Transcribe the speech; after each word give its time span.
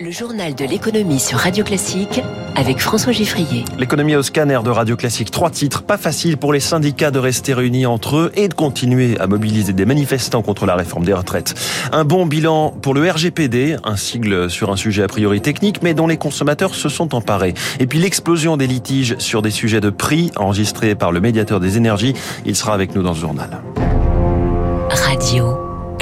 Le 0.00 0.12
journal 0.12 0.54
de 0.54 0.64
l'économie 0.64 1.18
sur 1.18 1.38
Radio 1.38 1.64
Classique 1.64 2.20
avec 2.54 2.78
François 2.78 3.12
Giffrier. 3.12 3.64
L'économie 3.78 4.14
au 4.14 4.22
scanner 4.22 4.60
de 4.62 4.70
Radio 4.70 4.96
Classique. 4.96 5.32
Trois 5.32 5.50
titres. 5.50 5.82
Pas 5.82 5.98
facile 5.98 6.36
pour 6.36 6.52
les 6.52 6.60
syndicats 6.60 7.10
de 7.10 7.18
rester 7.18 7.52
réunis 7.52 7.84
entre 7.84 8.16
eux 8.16 8.32
et 8.36 8.46
de 8.46 8.54
continuer 8.54 9.18
à 9.18 9.26
mobiliser 9.26 9.72
des 9.72 9.84
manifestants 9.86 10.42
contre 10.42 10.66
la 10.66 10.76
réforme 10.76 11.04
des 11.04 11.14
retraites. 11.14 11.54
Un 11.90 12.04
bon 12.04 12.26
bilan 12.26 12.70
pour 12.70 12.94
le 12.94 13.10
RGPD, 13.10 13.76
un 13.82 13.96
sigle 13.96 14.48
sur 14.48 14.70
un 14.70 14.76
sujet 14.76 15.02
a 15.02 15.08
priori 15.08 15.40
technique, 15.40 15.82
mais 15.82 15.94
dont 15.94 16.06
les 16.06 16.16
consommateurs 16.16 16.76
se 16.76 16.88
sont 16.88 17.16
emparés. 17.16 17.54
Et 17.80 17.88
puis 17.88 17.98
l'explosion 17.98 18.56
des 18.56 18.68
litiges 18.68 19.16
sur 19.18 19.42
des 19.42 19.50
sujets 19.50 19.80
de 19.80 19.90
prix 19.90 20.30
enregistrés 20.36 20.94
par 20.94 21.10
le 21.10 21.20
médiateur 21.20 21.58
des 21.58 21.76
énergies. 21.76 22.14
Il 22.46 22.54
sera 22.54 22.72
avec 22.72 22.94
nous 22.94 23.02
dans 23.02 23.14
ce 23.14 23.20
journal. 23.20 23.62
Radio 24.90 25.57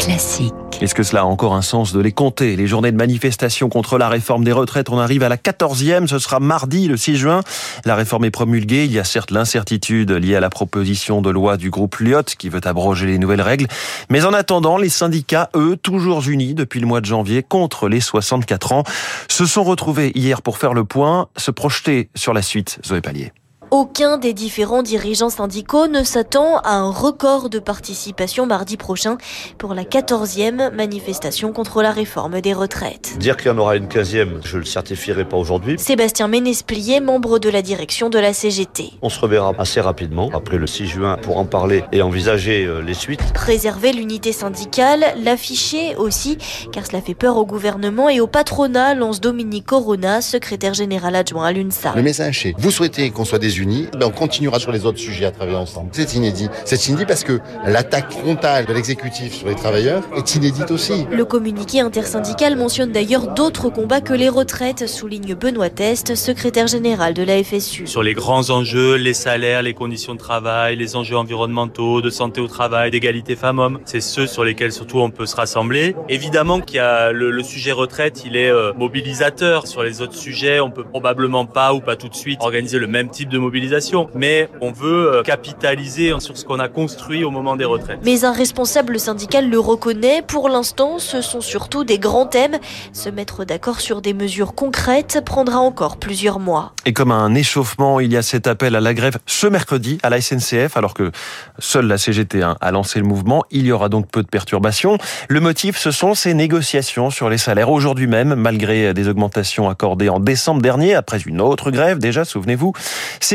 Est-ce 0.09 0.95
que 0.95 1.03
cela 1.03 1.23
a 1.23 1.25
encore 1.25 1.55
un 1.55 1.63
sens 1.63 1.93
de 1.93 1.99
les 1.99 2.13
compter 2.13 2.55
Les 2.55 2.69
journées 2.69 2.93
de 2.93 2.97
manifestation 2.97 3.69
contre 3.69 3.99
la 3.99 4.09
réforme 4.09 4.45
des 4.45 4.53
retraites, 4.53 4.89
on 4.89 5.01
arrive 5.01 5.25
à 5.25 5.29
la 5.29 5.37
14e, 5.37 6.07
ce 6.07 6.21
sera 6.21 6.39
mardi 6.39 6.87
le 6.87 6.97
6 6.97 7.17
juin. 7.17 7.41
La 7.85 7.97
réforme 7.97 8.25
est 8.25 8.31
promulguée, 8.31 8.85
il 8.85 8.93
y 8.93 9.01
a 9.01 9.05
certes 9.05 9.33
l'incertitude 9.33 10.13
liée 10.13 10.37
à 10.37 10.41
la 10.41 10.49
proposition 10.49 11.23
de 11.23 11.31
loi 11.31 11.57
du 11.57 11.71
groupe 11.71 11.97
Lyot 11.97 12.23
qui 12.39 12.49
veut 12.49 12.61
abroger 12.65 13.07
les 13.07 13.19
nouvelles 13.19 13.43
règles, 13.43 13.67
mais 14.09 14.25
en 14.25 14.33
attendant, 14.33 14.77
les 14.79 14.91
syndicats, 14.91 15.51
eux, 15.57 15.77
toujours 15.77 16.29
unis 16.29 16.55
depuis 16.55 16.79
le 16.79 16.87
mois 16.87 17.01
de 17.01 17.07
janvier 17.07 17.43
contre 17.43 17.89
les 17.89 18.01
64 18.01 18.73
ans, 18.73 18.85
se 19.29 19.45
sont 19.45 19.65
retrouvés 19.65 20.13
hier 20.15 20.41
pour 20.41 20.59
faire 20.59 20.75
le 20.75 20.85
point, 20.85 21.27
se 21.37 21.51
projeter 21.51 22.11
sur 22.15 22.33
la 22.33 22.43
suite, 22.43 22.79
Zoé 22.87 23.01
Pallier. 23.01 23.33
Aucun 23.73 24.17
des 24.17 24.33
différents 24.33 24.85
dirigeants 24.85 25.29
syndicaux 25.29 25.89
ne 25.89 26.05
s'attend 26.05 26.59
à 26.59 26.75
un 26.75 26.91
record 26.91 27.51
de 27.51 27.59
participation 27.59 28.47
mardi 28.47 28.77
prochain 28.77 29.19
pour 29.59 29.75
la 29.75 29.83
14e 29.83 30.73
manifestation 30.73 31.53
contre 31.53 31.83
la 31.83 31.91
réforme 31.91 32.41
des 32.41 32.53
retraites. 32.53 33.19
Dire 33.19 33.37
qu'il 33.37 33.49
y 33.49 33.51
en 33.51 33.59
aura 33.59 33.75
une 33.75 33.89
15e, 33.89 34.41
je 34.45 34.55
ne 34.55 34.61
le 34.61 34.65
certifierai 34.65 35.25
pas 35.25 35.37
aujourd'hui. 35.37 35.81
Sébastien 35.81 36.29
Ménesplier, 36.29 37.01
membre 37.01 37.41
de 37.41 37.49
la 37.49 37.61
direction 37.61 38.09
de 38.09 38.21
la 38.21 38.33
CGT. 38.33 38.93
On 39.03 39.09
se 39.09 39.19
reverra 39.19 39.53
assez 39.59 39.81
rapidement, 39.81 40.31
après 40.33 40.59
le 40.59 40.69
6 40.69 40.87
juin, 40.87 41.17
pour 41.21 41.39
en 41.39 41.45
parler 41.45 41.83
et 41.91 42.03
envisager 42.03 42.67
euh, 42.67 42.81
les 42.83 42.95
suites. 42.95 43.33
Préserver 43.35 43.93
l'unité 43.93 44.31
syndicale, 44.31 45.05
l'afficher 45.21 45.97
aussi, 45.97 46.39
car 46.71 46.87
cela 46.87 47.01
fait 47.01 47.15
peur 47.15 47.37
au 47.37 47.45
gouvernement 47.45 48.09
et 48.09 48.21
au 48.21 48.29
patronat, 48.29 48.95
lance 48.95 49.21
Dominique 49.21 49.67
Corona, 49.67 50.21
secrétaire 50.21 50.75
général 50.75 51.17
adjoint 51.17 51.47
à 51.47 51.53
l'UNSA. 51.53 51.95
Le 51.97 52.03
message 52.03 52.47
est, 52.47 52.55
vous 52.59 52.71
souhaitez 52.71 53.11
qu'on 53.11 53.25
soit 53.25 53.41
des 53.41 53.56
ben 53.65 54.07
on 54.07 54.11
continuera 54.11 54.59
sur 54.59 54.73
les 54.73 54.85
autres 54.87 54.99
sujets 54.99 55.27
à 55.27 55.31
travailler 55.31 55.57
ensemble. 55.57 55.91
C'est 55.93 56.15
inédit. 56.15 56.49
C'est 56.65 56.89
inédit 56.89 57.07
parce 57.07 57.25
que 57.25 57.41
l'attaque 57.65 58.13
frontale 58.13 58.67
de 58.67 58.73
l'exécutif 58.73 59.35
sur 59.35 59.49
les 59.49 59.55
travailleurs 59.55 60.03
est 60.17 60.35
inédite 60.35 60.71
aussi. 60.71 61.07
Le 61.11 61.25
communiqué 61.25 61.81
intersyndical 61.81 62.57
mentionne 62.57 62.93
d'ailleurs 62.93 63.35
d'autres 63.35 63.71
combats 63.71 64.01
que 64.01 64.13
les 64.13 64.29
retraites, 64.29 64.87
souligne 64.87 65.35
Benoît 65.35 65.71
Test, 65.71 66.15
secrétaire 66.15 66.67
général 66.67 67.15
de 67.15 67.23
la 67.23 67.43
FSU. 67.43 67.87
Sur 67.87 68.03
les 68.03 68.15
grands 68.15 68.51
enjeux, 68.51 68.97
les 68.97 69.15
salaires, 69.15 69.63
les 69.63 69.75
conditions 69.75 70.15
de 70.15 70.19
travail, 70.19 70.77
les 70.77 70.97
enjeux 70.97 71.17
environnementaux, 71.17 72.01
de 72.01 72.11
santé 72.11 72.41
au 72.41 72.49
travail, 72.49 72.91
d'égalité 72.91 73.37
femmes-hommes, 73.37 73.81
c'est 73.85 74.01
ceux 74.01 74.27
sur 74.27 74.45
lesquels 74.45 74.73
surtout 74.73 75.01
on 75.01 75.11
peut 75.11 75.27
se 75.27 75.37
rassembler. 75.37 75.95
Évidemment 76.09 76.61
qu'il 76.61 76.77
y 76.77 76.81
a 76.81 77.13
le, 77.13 77.31
le, 77.31 77.43
sujet 77.43 77.73
retraite, 77.73 78.25
il 78.27 78.37
est 78.37 78.51
euh, 78.51 78.73
mobilisateur. 78.75 79.67
Sur 79.67 79.83
les 79.83 80.03
autres 80.03 80.15
sujets, 80.15 80.61
on 80.61 80.71
peut 80.71 80.85
probablement 80.85 81.47
pas 81.47 81.75
ou 81.75 81.81
pas 81.81 81.97
tout 81.97 82.09
de 82.09 82.15
suite 82.15 82.41
organiser 82.43 82.79
le 82.79 82.87
même 82.87 83.09
type 83.09 83.29
de 83.29 83.39
mobilisation, 83.47 84.09
mais 84.15 84.49
on 84.61 84.73
veut 84.73 85.15
euh, 85.15 85.23
capitaliser 85.23 86.13
sur 86.19 86.37
ce 86.37 86.45
qu'on 86.45 86.59
a 86.59 86.69
construit 86.69 87.23
au 87.23 87.31
moment 87.31 87.55
des 87.55 87.65
retraites. 87.65 88.01
Mais 88.05 88.25
un 88.25 88.33
responsable 88.33 88.99
syndical 88.99 89.49
le 89.49 89.61
reconnaît, 89.61 90.23
pour 90.27 90.49
l'instant, 90.49 90.99
ce 90.99 91.21
sont 91.21 91.41
surtout 91.41 91.85
des 91.85 92.01
grands 92.01 92.27
thèmes. 92.27 92.57
Se 92.93 93.09
mettre 93.09 93.45
d'accord 93.45 93.81
sur 93.81 94.03
des 94.03 94.15
mesures 94.15 94.55
concrètes 94.55 95.23
prendra 95.25 95.59
encore 95.59 95.97
plusieurs 95.99 96.41
mois. 96.41 96.73
Et 96.87 96.93
comme 96.93 97.13
un 97.13 97.35
échauffement, 97.35 98.01
il 98.01 98.13
y 98.13 98.17
a 98.17 98.23
cet 98.23 98.49
appel 98.49 98.75
à 98.75 98.81
la 98.81 98.95
grève 98.95 99.19
ce 99.27 99.47
mercredi 99.47 99.99
à 100.03 100.11
la 100.11 100.21
SNCF, 100.21 100.77
alors 100.77 100.95
que 100.95 101.13
seule 101.61 101.87
la 101.87 101.99
CGT 101.99 102.43
a 102.43 102.71
lancé 102.73 102.99
le 102.99 103.07
mouvement. 103.07 103.45
Il 103.53 103.67
y 103.67 103.73
aura 103.73 103.89
donc 103.89 104.09
peu 104.11 104.23
de 104.25 104.29
perturbations. 104.29 104.99
Le 105.29 105.39
motif, 105.39 105.79
ce 105.79 105.93
sont 105.93 106.15
ces 106.15 106.35
négociations 106.35 107.11
sur 107.11 107.29
les 107.29 107.39
salaires. 107.39 107.71
Aujourd'hui 107.71 108.09
même, 108.09 108.35
malgré 108.35 108.93
des 108.93 109.09
augmentations 109.09 109.69
accordées 109.69 110.09
en 110.09 110.19
décembre 110.19 110.63
dernier, 110.63 110.95
après 110.95 111.21
une 111.21 111.41
autre 111.41 111.71
grève 111.71 111.99
déjà, 111.99 112.25
souvenez-vous, 112.25 112.73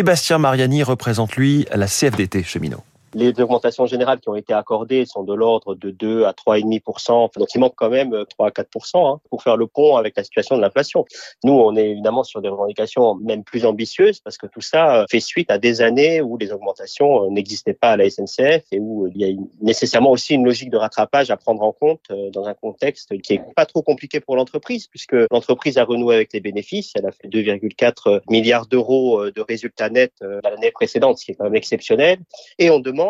Sébastien 0.01 0.39
Mariani 0.39 0.81
représente, 0.81 1.35
lui, 1.35 1.67
la 1.71 1.85
CFDT 1.85 2.41
cheminot. 2.41 2.83
Les 3.13 3.37
augmentations 3.41 3.85
générales 3.85 4.19
qui 4.19 4.29
ont 4.29 4.35
été 4.35 4.53
accordées 4.53 5.05
sont 5.05 5.23
de 5.23 5.33
l'ordre 5.33 5.75
de 5.75 5.91
2 5.91 6.23
à 6.23 6.31
3,5%. 6.31 7.37
Donc, 7.37 7.49
il 7.53 7.59
manque 7.59 7.73
quand 7.75 7.89
même 7.89 8.25
3 8.29 8.47
à 8.47 8.49
4% 8.51 9.15
hein, 9.15 9.19
pour 9.29 9.43
faire 9.43 9.57
le 9.57 9.67
pont 9.67 9.97
avec 9.97 10.15
la 10.15 10.23
situation 10.23 10.55
de 10.55 10.61
l'inflation. 10.61 11.05
Nous, 11.43 11.53
on 11.53 11.75
est 11.75 11.89
évidemment 11.89 12.23
sur 12.23 12.41
des 12.41 12.47
revendications 12.47 13.15
même 13.15 13.43
plus 13.43 13.65
ambitieuses 13.65 14.21
parce 14.21 14.37
que 14.37 14.47
tout 14.47 14.61
ça 14.61 15.05
fait 15.09 15.19
suite 15.19 15.51
à 15.51 15.57
des 15.57 15.81
années 15.81 16.21
où 16.21 16.37
les 16.37 16.53
augmentations 16.53 17.29
n'existaient 17.29 17.73
pas 17.73 17.91
à 17.91 17.97
la 17.97 18.09
SNCF 18.09 18.63
et 18.71 18.79
où 18.79 19.07
il 19.13 19.21
y 19.21 19.25
a 19.25 19.35
nécessairement 19.61 20.11
aussi 20.11 20.35
une 20.35 20.45
logique 20.45 20.69
de 20.69 20.77
rattrapage 20.77 21.31
à 21.31 21.37
prendre 21.37 21.63
en 21.63 21.73
compte 21.73 22.05
dans 22.31 22.45
un 22.45 22.53
contexte 22.53 23.19
qui 23.21 23.33
est 23.33 23.41
pas 23.55 23.65
trop 23.65 23.81
compliqué 23.81 24.21
pour 24.21 24.37
l'entreprise 24.37 24.87
puisque 24.87 25.15
l'entreprise 25.31 25.77
a 25.77 25.83
renoué 25.83 26.15
avec 26.15 26.31
les 26.31 26.39
bénéfices. 26.39 26.93
Elle 26.95 27.07
a 27.07 27.11
fait 27.11 27.27
2,4 27.27 28.21
milliards 28.29 28.67
d'euros 28.67 29.29
de 29.29 29.41
résultats 29.41 29.89
nets 29.89 30.13
l'année 30.43 30.71
précédente, 30.71 31.17
ce 31.17 31.25
qui 31.25 31.31
est 31.31 31.35
quand 31.35 31.43
même 31.43 31.55
exceptionnel. 31.55 32.19
Et 32.57 32.69
on 32.69 32.79
demande 32.79 33.00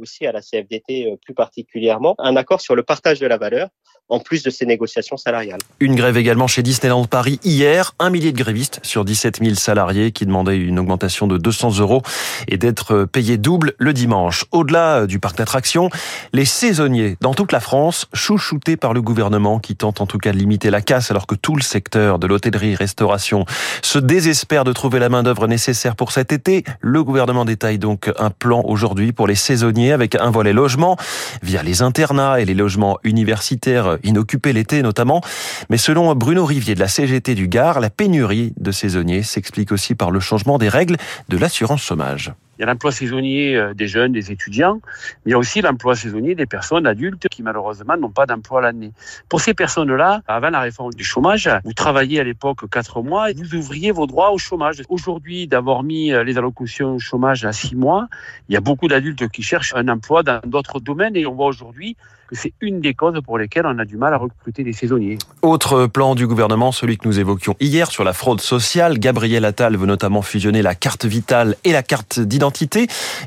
aussi 0.00 0.26
à 0.26 0.32
la 0.32 0.40
CFDT 0.40 1.16
plus 1.24 1.34
particulièrement 1.34 2.14
un 2.18 2.36
accord 2.36 2.60
sur 2.60 2.74
le 2.74 2.82
partage 2.82 3.20
de 3.20 3.26
la 3.26 3.36
valeur 3.36 3.68
en 4.10 4.18
plus 4.20 4.42
de 4.42 4.50
ces 4.50 4.66
négociations 4.66 5.16
salariales. 5.16 5.60
Une 5.78 5.94
grève 5.94 6.16
également 6.16 6.46
chez 6.46 6.62
Disneyland 6.62 7.04
Paris 7.06 7.40
hier. 7.44 7.94
Un 7.98 8.10
millier 8.10 8.32
de 8.32 8.38
grévistes 8.38 8.80
sur 8.82 9.04
17 9.04 9.38
000 9.42 9.54
salariés 9.54 10.12
qui 10.12 10.26
demandaient 10.26 10.58
une 10.58 10.78
augmentation 10.78 11.26
de 11.26 11.38
200 11.38 11.78
euros 11.78 12.02
et 12.48 12.58
d'être 12.58 13.04
payés 13.04 13.38
double 13.38 13.74
le 13.78 13.92
dimanche. 13.92 14.44
Au-delà 14.50 15.06
du 15.06 15.18
parc 15.18 15.38
d'attractions, 15.38 15.90
les 16.32 16.44
saisonniers 16.44 17.16
dans 17.20 17.34
toute 17.34 17.52
la 17.52 17.60
France, 17.60 18.06
chouchoutés 18.12 18.76
par 18.76 18.92
le 18.92 19.02
gouvernement 19.02 19.58
qui 19.58 19.76
tente 19.76 20.00
en 20.00 20.06
tout 20.06 20.18
cas 20.18 20.32
de 20.32 20.38
limiter 20.38 20.70
la 20.70 20.82
casse 20.82 21.10
alors 21.10 21.26
que 21.26 21.34
tout 21.34 21.56
le 21.56 21.62
secteur 21.62 22.18
de 22.18 22.26
l'hôtellerie-restauration 22.26 23.44
se 23.82 23.98
désespère 23.98 24.64
de 24.64 24.72
trouver 24.72 24.98
la 24.98 25.08
main-d'œuvre 25.08 25.46
nécessaire 25.46 25.96
pour 25.96 26.12
cet 26.12 26.32
été. 26.32 26.64
Le 26.80 27.04
gouvernement 27.04 27.44
détaille 27.44 27.78
donc 27.78 28.10
un 28.18 28.30
plan 28.30 28.62
aujourd'hui 28.64 29.12
pour 29.12 29.26
les 29.26 29.34
saisonniers 29.34 29.92
avec 29.92 30.14
un 30.16 30.30
volet 30.30 30.52
logement 30.52 30.96
via 31.42 31.62
les 31.62 31.82
internats 31.82 32.40
et 32.40 32.44
les 32.44 32.54
logements 32.54 32.98
universitaires 33.04 33.98
inoccupés 34.04 34.52
l'été 34.52 34.82
notamment. 34.82 35.22
Mais 35.68 35.78
selon 35.78 36.14
Bruno 36.14 36.44
Rivier 36.44 36.74
de 36.74 36.80
la 36.80 36.88
CGT 36.88 37.34
du 37.34 37.48
Gard, 37.48 37.80
la 37.80 37.90
pénurie 37.90 38.52
de 38.58 38.72
saisonniers 38.72 39.22
s'explique 39.22 39.72
aussi 39.72 39.94
par 39.94 40.10
le 40.10 40.20
changement 40.20 40.58
des 40.58 40.68
règles 40.68 40.96
de 41.28 41.36
l'assurance 41.36 41.82
chômage. 41.82 42.32
Il 42.60 42.64
y 42.64 42.66
a 42.66 42.66
l'emploi 42.66 42.92
saisonnier 42.92 43.58
des 43.74 43.88
jeunes, 43.88 44.12
des 44.12 44.32
étudiants, 44.32 44.82
mais 45.24 45.30
il 45.30 45.30
y 45.30 45.34
a 45.34 45.38
aussi 45.38 45.62
l'emploi 45.62 45.96
saisonnier 45.96 46.34
des 46.34 46.44
personnes 46.44 46.86
adultes 46.86 47.26
qui 47.30 47.42
malheureusement 47.42 47.96
n'ont 47.96 48.10
pas 48.10 48.26
d'emploi 48.26 48.60
l'année. 48.60 48.92
Pour 49.30 49.40
ces 49.40 49.54
personnes-là, 49.54 50.20
avant 50.28 50.50
la 50.50 50.60
réforme 50.60 50.92
du 50.92 51.02
chômage, 51.02 51.48
vous 51.64 51.72
travailliez 51.72 52.20
à 52.20 52.24
l'époque 52.24 52.68
quatre 52.70 53.00
mois 53.00 53.30
et 53.30 53.32
vous 53.32 53.54
ouvriez 53.54 53.92
vos 53.92 54.06
droits 54.06 54.30
au 54.30 54.36
chômage. 54.36 54.82
Aujourd'hui, 54.90 55.46
d'avoir 55.46 55.82
mis 55.82 56.10
les 56.10 56.36
allocations 56.36 56.96
au 56.96 56.98
chômage 56.98 57.46
à 57.46 57.52
six 57.54 57.74
mois, 57.74 58.08
il 58.50 58.52
y 58.52 58.58
a 58.58 58.60
beaucoup 58.60 58.88
d'adultes 58.88 59.26
qui 59.28 59.42
cherchent 59.42 59.72
un 59.74 59.88
emploi 59.88 60.22
dans 60.22 60.42
d'autres 60.44 60.80
domaines 60.80 61.16
et 61.16 61.24
on 61.24 61.34
voit 61.34 61.46
aujourd'hui 61.46 61.96
que 62.28 62.36
c'est 62.36 62.52
une 62.60 62.80
des 62.80 62.94
causes 62.94 63.20
pour 63.24 63.38
lesquelles 63.38 63.66
on 63.66 63.76
a 63.80 63.84
du 63.84 63.96
mal 63.96 64.14
à 64.14 64.16
recruter 64.16 64.62
des 64.62 64.72
saisonniers. 64.72 65.18
Autre 65.42 65.86
plan 65.86 66.14
du 66.14 66.28
gouvernement, 66.28 66.70
celui 66.70 66.96
que 66.96 67.08
nous 67.08 67.18
évoquions 67.18 67.56
hier 67.58 67.90
sur 67.90 68.04
la 68.04 68.12
fraude 68.12 68.40
sociale. 68.40 69.00
Gabriel 69.00 69.44
Attal 69.44 69.76
veut 69.76 69.86
notamment 69.86 70.22
fusionner 70.22 70.62
la 70.62 70.76
carte 70.76 71.06
vitale 71.06 71.56
et 71.64 71.72
la 71.72 71.82
carte 71.82 72.20
d'identité. 72.20 72.49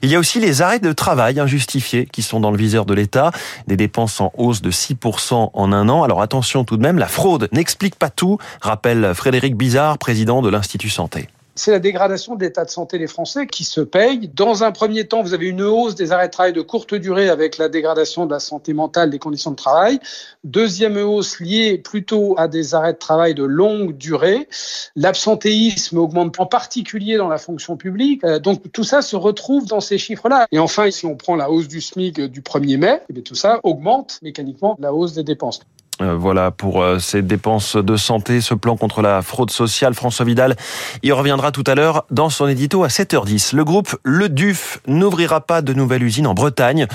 Il 0.01 0.09
y 0.09 0.15
a 0.15 0.19
aussi 0.19 0.39
les 0.39 0.61
arrêts 0.61 0.79
de 0.79 0.91
travail 0.91 1.39
injustifiés 1.39 2.07
qui 2.11 2.21
sont 2.21 2.39
dans 2.39 2.51
le 2.51 2.57
viseur 2.57 2.85
de 2.85 2.93
l'État. 2.93 3.31
Des 3.67 3.77
dépenses 3.77 4.19
en 4.21 4.31
hausse 4.37 4.61
de 4.61 4.71
6% 4.71 5.51
en 5.53 5.73
un 5.73 5.89
an. 5.89 6.03
Alors 6.03 6.21
attention 6.21 6.63
tout 6.63 6.77
de 6.77 6.81
même, 6.81 6.97
la 6.97 7.07
fraude 7.07 7.49
n'explique 7.51 7.95
pas 7.95 8.09
tout, 8.09 8.37
rappelle 8.61 9.13
Frédéric 9.13 9.55
Bizarre, 9.55 9.97
président 9.97 10.41
de 10.41 10.49
l'Institut 10.49 10.89
Santé. 10.89 11.27
C'est 11.55 11.71
la 11.71 11.79
dégradation 11.79 12.35
de 12.35 12.43
l'état 12.43 12.65
de 12.65 12.69
santé 12.69 12.97
des 12.97 13.07
Français 13.07 13.47
qui 13.47 13.63
se 13.63 13.81
paye. 13.81 14.29
Dans 14.33 14.63
un 14.63 14.71
premier 14.71 15.07
temps, 15.07 15.21
vous 15.21 15.33
avez 15.33 15.47
une 15.47 15.61
hausse 15.61 15.95
des 15.95 16.11
arrêts 16.11 16.27
de 16.27 16.31
travail 16.31 16.53
de 16.53 16.61
courte 16.61 16.95
durée 16.95 17.29
avec 17.29 17.57
la 17.57 17.69
dégradation 17.69 18.25
de 18.25 18.31
la 18.31 18.39
santé 18.39 18.73
mentale, 18.73 19.09
des 19.09 19.19
conditions 19.19 19.51
de 19.51 19.55
travail. 19.55 19.99
Deuxième 20.43 20.97
hausse 20.97 21.39
liée 21.39 21.77
plutôt 21.77 22.35
à 22.37 22.47
des 22.47 22.73
arrêts 22.75 22.93
de 22.93 22.97
travail 22.97 23.35
de 23.35 23.43
longue 23.43 23.95
durée. 23.97 24.47
L'absentéisme 24.95 25.97
augmente 25.97 26.39
en 26.39 26.45
particulier 26.45 27.17
dans 27.17 27.29
la 27.29 27.37
fonction 27.37 27.77
publique. 27.77 28.23
Euh, 28.23 28.39
donc 28.39 28.71
tout 28.71 28.83
ça 28.83 29.01
se 29.01 29.15
retrouve 29.15 29.67
dans 29.67 29.81
ces 29.81 29.97
chiffres-là. 29.97 30.47
Et 30.51 30.59
enfin, 30.59 30.89
si 30.91 31.05
on 31.05 31.15
prend 31.15 31.35
la 31.35 31.49
hausse 31.49 31.67
du 31.67 31.81
SMIC 31.81 32.19
du 32.21 32.41
1er 32.41 32.77
mai, 32.77 33.01
eh 33.09 33.21
tout 33.21 33.35
ça 33.35 33.59
augmente 33.63 34.19
mécaniquement 34.21 34.75
la 34.79 34.93
hausse 34.93 35.13
des 35.13 35.23
dépenses. 35.23 35.61
Euh, 36.01 36.15
voilà 36.15 36.51
pour 36.51 36.81
euh, 36.81 36.99
ces 36.99 37.21
dépenses 37.21 37.75
de 37.75 37.95
santé, 37.95 38.41
ce 38.41 38.53
plan 38.53 38.77
contre 38.77 39.01
la 39.01 39.21
fraude 39.21 39.51
sociale. 39.51 39.93
François 39.93 40.25
Vidal 40.25 40.55
y 41.03 41.11
reviendra 41.11 41.51
tout 41.51 41.63
à 41.67 41.75
l'heure 41.75 42.05
dans 42.11 42.29
son 42.29 42.47
édito 42.47 42.83
à 42.83 42.87
7h10. 42.87 43.55
Le 43.55 43.63
groupe 43.63 43.95
Le 44.03 44.29
Duf 44.29 44.79
n'ouvrira 44.87 45.41
pas 45.41 45.61
de 45.61 45.73
nouvelle 45.73 46.03
usine 46.03 46.27
en 46.27 46.33
Bretagne. 46.33 46.87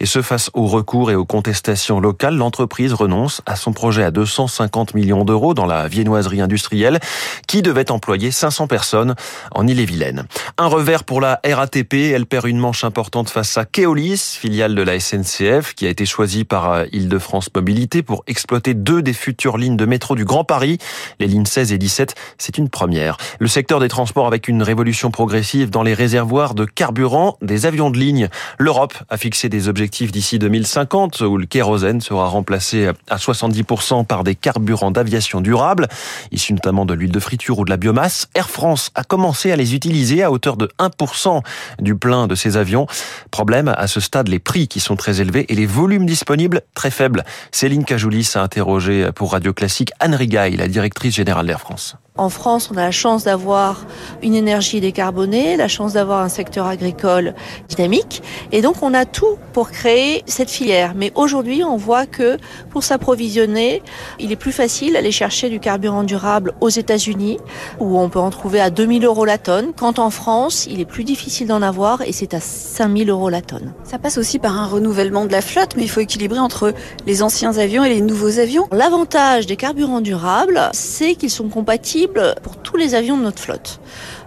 Et 0.00 0.06
ce, 0.06 0.22
face 0.22 0.50
aux 0.54 0.66
recours 0.66 1.10
et 1.10 1.14
aux 1.14 1.24
contestations 1.24 2.00
locales, 2.00 2.36
l'entreprise 2.36 2.92
renonce 2.92 3.42
à 3.46 3.56
son 3.56 3.72
projet 3.72 4.02
à 4.02 4.10
250 4.10 4.94
millions 4.94 5.24
d'euros 5.24 5.54
dans 5.54 5.66
la 5.66 5.88
viennoiserie 5.88 6.40
industrielle 6.40 7.00
qui 7.46 7.62
devait 7.62 7.90
employer 7.90 8.30
500 8.30 8.66
personnes 8.66 9.14
en 9.52 9.66
Ille-et-Vilaine. 9.66 10.26
Un 10.58 10.66
revers 10.66 11.04
pour 11.04 11.20
la 11.20 11.40
RATP. 11.44 11.94
Elle 12.14 12.26
perd 12.26 12.46
une 12.46 12.58
manche 12.58 12.84
importante 12.84 13.30
face 13.30 13.56
à 13.58 13.64
Keolis, 13.64 14.36
filiale 14.40 14.74
de 14.74 14.82
la 14.82 14.98
SNCF, 14.98 15.74
qui 15.74 15.86
a 15.86 15.90
été 15.90 16.06
choisie 16.06 16.44
par 16.44 16.72
euh, 16.72 16.84
Île-de-France 16.92 17.48
Mobilité 17.54 18.02
pour 18.02 18.24
exploiter 18.40 18.72
deux 18.72 19.02
des 19.02 19.12
futures 19.12 19.58
lignes 19.58 19.76
de 19.76 19.84
métro 19.84 20.14
du 20.14 20.24
Grand 20.24 20.44
Paris. 20.44 20.78
Les 21.18 21.26
lignes 21.26 21.44
16 21.44 21.72
et 21.74 21.78
17, 21.78 22.14
c'est 22.38 22.56
une 22.56 22.70
première. 22.70 23.18
Le 23.38 23.48
secteur 23.48 23.80
des 23.80 23.88
transports 23.88 24.26
avec 24.26 24.48
une 24.48 24.62
révolution 24.62 25.10
progressive 25.10 25.68
dans 25.68 25.82
les 25.82 25.92
réservoirs 25.92 26.54
de 26.54 26.64
carburant 26.64 27.36
des 27.42 27.66
avions 27.66 27.90
de 27.90 27.98
ligne. 27.98 28.30
L'Europe 28.58 28.94
a 29.10 29.18
fixé 29.18 29.50
des 29.50 29.68
objectifs 29.68 30.10
d'ici 30.10 30.38
2050 30.38 31.20
où 31.20 31.36
le 31.36 31.44
kérosène 31.44 32.00
sera 32.00 32.28
remplacé 32.28 32.88
à 33.10 33.16
70% 33.16 34.06
par 34.06 34.24
des 34.24 34.34
carburants 34.34 34.90
d'aviation 34.90 35.42
durables, 35.42 35.86
issus 36.32 36.54
notamment 36.54 36.86
de 36.86 36.94
l'huile 36.94 37.12
de 37.12 37.20
friture 37.20 37.58
ou 37.58 37.66
de 37.66 37.70
la 37.70 37.76
biomasse. 37.76 38.28
Air 38.34 38.48
France 38.48 38.90
a 38.94 39.04
commencé 39.04 39.52
à 39.52 39.56
les 39.56 39.74
utiliser 39.74 40.22
à 40.22 40.32
hauteur 40.32 40.56
de 40.56 40.70
1% 40.78 41.42
du 41.78 41.94
plein 41.94 42.26
de 42.26 42.34
ses 42.34 42.56
avions. 42.56 42.86
Problème, 43.30 43.68
à 43.68 43.86
ce 43.86 44.00
stade, 44.00 44.28
les 44.28 44.38
prix 44.38 44.66
qui 44.66 44.80
sont 44.80 44.96
très 44.96 45.20
élevés 45.20 45.44
et 45.50 45.54
les 45.54 45.66
volumes 45.66 46.06
disponibles 46.06 46.62
très 46.72 46.90
faibles. 46.90 47.22
Céline 47.52 47.84
Cajoulis 47.84 48.29
a 48.36 48.42
interrogé 48.42 49.10
pour 49.12 49.32
Radio 49.32 49.52
Classique 49.52 49.92
Anne 50.00 50.14
Rigaille, 50.14 50.56
la 50.56 50.68
directrice 50.68 51.14
générale 51.14 51.46
d'Air 51.46 51.60
France. 51.60 51.96
En 52.20 52.28
France, 52.28 52.68
on 52.70 52.76
a 52.76 52.82
la 52.82 52.90
chance 52.90 53.24
d'avoir 53.24 53.86
une 54.22 54.34
énergie 54.34 54.82
décarbonée, 54.82 55.56
la 55.56 55.68
chance 55.68 55.94
d'avoir 55.94 56.20
un 56.20 56.28
secteur 56.28 56.66
agricole 56.66 57.34
dynamique. 57.70 58.22
Et 58.52 58.60
donc, 58.60 58.82
on 58.82 58.92
a 58.92 59.06
tout 59.06 59.38
pour 59.54 59.70
créer 59.70 60.22
cette 60.26 60.50
filière. 60.50 60.92
Mais 60.94 61.12
aujourd'hui, 61.14 61.64
on 61.64 61.78
voit 61.78 62.04
que 62.04 62.36
pour 62.68 62.84
s'approvisionner, 62.84 63.82
il 64.18 64.32
est 64.32 64.36
plus 64.36 64.52
facile 64.52 64.92
d'aller 64.92 65.12
chercher 65.12 65.48
du 65.48 65.60
carburant 65.60 66.02
durable 66.02 66.52
aux 66.60 66.68
États-Unis, 66.68 67.38
où 67.78 67.98
on 67.98 68.10
peut 68.10 68.18
en 68.18 68.28
trouver 68.28 68.60
à 68.60 68.68
2000 68.68 69.06
euros 69.06 69.24
la 69.24 69.38
tonne. 69.38 69.72
Quand 69.74 69.98
en 69.98 70.10
France, 70.10 70.66
il 70.70 70.78
est 70.78 70.84
plus 70.84 71.04
difficile 71.04 71.48
d'en 71.48 71.62
avoir 71.62 72.02
et 72.02 72.12
c'est 72.12 72.34
à 72.34 72.40
5000 72.40 73.08
euros 73.08 73.30
la 73.30 73.40
tonne. 73.40 73.72
Ça 73.84 73.98
passe 73.98 74.18
aussi 74.18 74.38
par 74.38 74.58
un 74.58 74.66
renouvellement 74.66 75.24
de 75.24 75.32
la 75.32 75.40
flotte, 75.40 75.74
mais 75.74 75.84
il 75.84 75.90
faut 75.90 76.00
équilibrer 76.00 76.38
entre 76.38 76.74
les 77.06 77.22
anciens 77.22 77.56
avions 77.56 77.82
et 77.82 77.88
les 77.88 78.02
nouveaux 78.02 78.38
avions. 78.38 78.68
L'avantage 78.72 79.46
des 79.46 79.56
carburants 79.56 80.02
durables, 80.02 80.68
c'est 80.74 81.14
qu'ils 81.14 81.30
sont 81.30 81.48
compatibles 81.48 82.09
pour 82.42 82.56
tous 82.56 82.76
les 82.76 82.94
avions 82.94 83.16
de 83.16 83.22
notre 83.22 83.40
flotte. 83.40 83.80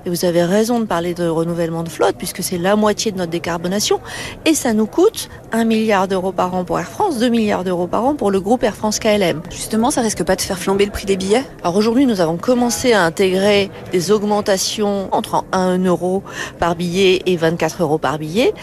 Et 0.05 0.09
vous 0.09 0.25
avez 0.25 0.43
raison 0.43 0.79
de 0.79 0.85
parler 0.85 1.13
de 1.13 1.27
renouvellement 1.27 1.83
de 1.83 1.89
flotte 1.89 2.15
puisque 2.17 2.43
c'est 2.43 2.57
la 2.57 2.75
moitié 2.75 3.11
de 3.11 3.17
notre 3.17 3.31
décarbonation 3.31 4.01
et 4.45 4.53
ça 4.53 4.73
nous 4.73 4.85
coûte 4.85 5.29
1 5.53 5.63
milliard 5.63 6.07
d'euros 6.07 6.31
par 6.31 6.53
an 6.55 6.65
pour 6.65 6.79
Air 6.79 6.89
France, 6.89 7.19
2 7.19 7.29
milliards 7.29 7.63
d'euros 7.63 7.87
par 7.87 8.03
an 8.03 8.15
pour 8.15 8.29
le 8.29 8.41
groupe 8.41 8.63
Air 8.63 8.75
France 8.75 8.99
KLM. 8.99 9.41
Justement, 9.49 9.91
ça 9.91 10.01
risque 10.01 10.23
pas 10.23 10.35
de 10.35 10.41
faire 10.41 10.59
flamber 10.59 10.85
le 10.85 10.91
prix 10.91 11.05
des 11.05 11.15
billets? 11.15 11.43
Alors 11.61 11.77
aujourd'hui, 11.77 12.05
nous 12.05 12.19
avons 12.19 12.37
commencé 12.37 12.91
à 12.91 13.03
intégrer 13.03 13.71
des 13.91 14.11
augmentations 14.11 15.07
entre 15.13 15.45
1 15.51 15.77
euro 15.85 16.23
par 16.59 16.75
billet 16.75 17.21
et 17.25 17.37
24 17.37 17.81
euros 17.83 17.97
par 17.97 18.17
billet. 18.17 18.53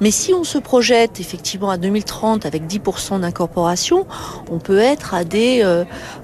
Mais 0.00 0.10
si 0.10 0.32
on 0.32 0.44
se 0.44 0.58
projette 0.58 1.20
effectivement 1.20 1.68
à 1.68 1.76
2030 1.76 2.46
avec 2.46 2.66
10% 2.66 3.20
d'incorporation, 3.20 4.06
on 4.50 4.58
peut 4.58 4.78
être 4.78 5.14
à 5.14 5.24
des 5.24 5.62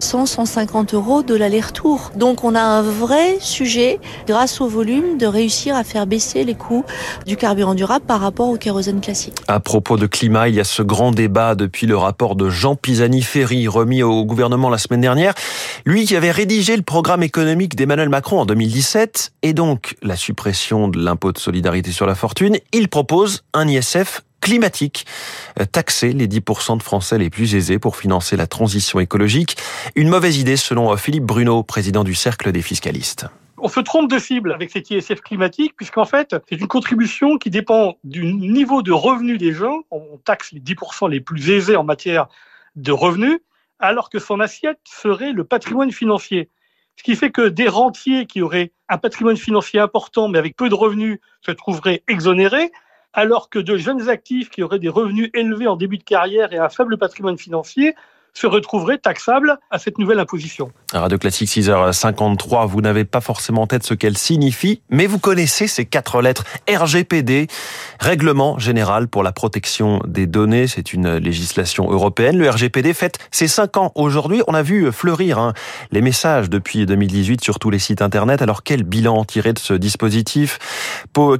100-150 0.00 0.94
euh, 0.94 0.96
euros 0.96 1.22
de 1.22 1.34
l'aller-retour. 1.34 2.12
Donc 2.16 2.44
on 2.44 2.54
a 2.54 2.62
un 2.62 2.82
vrai 2.82 3.36
sujet 3.40 4.00
grâce 4.26 4.60
au 4.60 4.61
volume 4.66 5.18
de 5.18 5.26
réussir 5.26 5.76
à 5.76 5.84
faire 5.84 6.06
baisser 6.06 6.44
les 6.44 6.54
coûts 6.54 6.84
du 7.26 7.36
carburant 7.36 7.74
durable 7.74 8.04
par 8.06 8.20
rapport 8.20 8.48
au 8.48 8.56
kérosène 8.56 9.00
classique. 9.00 9.36
À 9.48 9.60
propos 9.60 9.96
de 9.96 10.06
climat, 10.06 10.48
il 10.48 10.54
y 10.54 10.60
a 10.60 10.64
ce 10.64 10.82
grand 10.82 11.12
débat 11.12 11.54
depuis 11.54 11.86
le 11.86 11.96
rapport 11.96 12.36
de 12.36 12.48
Jean 12.50 12.76
Pisani-Ferry 12.76 13.68
remis 13.68 14.02
au 14.02 14.24
gouvernement 14.24 14.70
la 14.70 14.78
semaine 14.78 15.00
dernière. 15.00 15.34
Lui 15.84 16.06
qui 16.06 16.16
avait 16.16 16.30
rédigé 16.30 16.76
le 16.76 16.82
programme 16.82 17.22
économique 17.22 17.76
d'Emmanuel 17.76 18.08
Macron 18.08 18.40
en 18.40 18.46
2017 18.46 19.32
et 19.42 19.52
donc 19.52 19.96
la 20.02 20.16
suppression 20.16 20.88
de 20.88 20.98
l'impôt 21.02 21.32
de 21.32 21.38
solidarité 21.38 21.92
sur 21.92 22.06
la 22.06 22.14
fortune, 22.14 22.56
il 22.72 22.88
propose 22.88 23.42
un 23.54 23.68
ISF 23.68 24.22
climatique, 24.40 25.06
taxer 25.70 26.12
les 26.12 26.26
10% 26.26 26.76
de 26.76 26.82
Français 26.82 27.16
les 27.16 27.30
plus 27.30 27.54
aisés 27.54 27.78
pour 27.78 27.96
financer 27.96 28.36
la 28.36 28.46
transition 28.46 29.00
écologique. 29.00 29.56
Une 29.94 30.08
mauvaise 30.08 30.36
idée 30.36 30.56
selon 30.56 30.94
Philippe 30.96 31.24
Bruno, 31.24 31.62
président 31.62 32.04
du 32.04 32.14
Cercle 32.14 32.52
des 32.52 32.62
fiscalistes 32.62 33.26
on 33.62 33.68
se 33.68 33.78
trompe 33.78 34.10
de 34.10 34.18
cible 34.18 34.52
avec 34.52 34.72
cet 34.72 34.90
ISF 34.90 35.20
climatique, 35.20 35.76
puisqu'en 35.76 36.04
fait, 36.04 36.34
c'est 36.48 36.56
une 36.60 36.66
contribution 36.66 37.38
qui 37.38 37.48
dépend 37.48 37.96
du 38.02 38.34
niveau 38.34 38.82
de 38.82 38.90
revenus 38.90 39.38
des 39.38 39.52
gens. 39.52 39.82
On 39.92 40.18
taxe 40.24 40.50
les 40.50 40.58
10% 40.58 41.08
les 41.08 41.20
plus 41.20 41.48
aisés 41.48 41.76
en 41.76 41.84
matière 41.84 42.26
de 42.74 42.90
revenus, 42.90 43.38
alors 43.78 44.10
que 44.10 44.18
son 44.18 44.40
assiette 44.40 44.80
serait 44.84 45.30
le 45.30 45.44
patrimoine 45.44 45.92
financier. 45.92 46.50
Ce 46.96 47.04
qui 47.04 47.14
fait 47.14 47.30
que 47.30 47.48
des 47.48 47.68
rentiers 47.68 48.26
qui 48.26 48.42
auraient 48.42 48.72
un 48.88 48.98
patrimoine 48.98 49.36
financier 49.36 49.78
important, 49.78 50.26
mais 50.26 50.38
avec 50.38 50.56
peu 50.56 50.68
de 50.68 50.74
revenus, 50.74 51.20
se 51.40 51.52
trouveraient 51.52 52.02
exonérés, 52.08 52.72
alors 53.12 53.48
que 53.48 53.60
de 53.60 53.76
jeunes 53.76 54.08
actifs 54.08 54.50
qui 54.50 54.64
auraient 54.64 54.80
des 54.80 54.88
revenus 54.88 55.30
élevés 55.34 55.68
en 55.68 55.76
début 55.76 55.98
de 55.98 56.04
carrière 56.04 56.52
et 56.52 56.58
un 56.58 56.68
faible 56.68 56.98
patrimoine 56.98 57.38
financier 57.38 57.94
se 58.34 58.46
retrouveraient 58.46 58.98
taxables 58.98 59.58
à 59.70 59.78
cette 59.78 59.98
nouvelle 59.98 60.18
imposition. 60.18 60.72
Radio 60.92 61.18
Classique 61.18 61.48
6h53, 61.48 62.66
vous 62.66 62.80
n'avez 62.80 63.04
pas 63.04 63.20
forcément 63.20 63.62
en 63.62 63.66
tête 63.66 63.84
ce 63.84 63.94
qu'elle 63.94 64.18
signifie, 64.18 64.82
mais 64.90 65.06
vous 65.06 65.18
connaissez 65.18 65.66
ces 65.66 65.84
quatre 65.84 66.20
lettres 66.22 66.44
RGPD, 66.68 67.46
Règlement 68.00 68.58
général 68.58 69.08
pour 69.08 69.22
la 69.22 69.32
protection 69.32 70.00
des 70.06 70.26
données. 70.26 70.66
C'est 70.66 70.92
une 70.92 71.16
législation 71.16 71.90
européenne. 71.90 72.36
Le 72.36 72.48
RGPD 72.50 72.94
fête 72.94 73.18
ses 73.30 73.48
cinq 73.48 73.76
ans 73.76 73.92
aujourd'hui. 73.94 74.42
On 74.48 74.54
a 74.54 74.62
vu 74.62 74.90
fleurir 74.92 75.38
hein, 75.38 75.52
les 75.92 76.00
messages 76.00 76.50
depuis 76.50 76.84
2018 76.86 77.42
sur 77.42 77.58
tous 77.58 77.70
les 77.70 77.78
sites 77.78 78.02
internet. 78.02 78.42
Alors 78.42 78.62
quel 78.62 78.82
bilan 78.82 79.24
tiré 79.24 79.52
de 79.52 79.58
ce 79.58 79.74
dispositif? 79.74 80.58